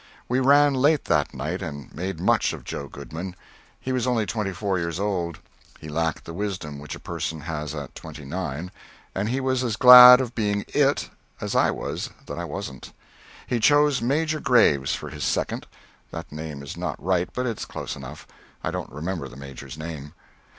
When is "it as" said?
10.69-11.55